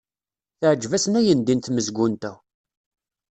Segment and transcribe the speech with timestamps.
[0.59, 2.33] Teɛjeb-asen ayendin tmezgunt-a.